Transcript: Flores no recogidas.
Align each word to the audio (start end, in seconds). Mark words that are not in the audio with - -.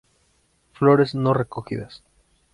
Flores 0.73 1.13
no 1.13 1.31
recogidas. 1.31 2.01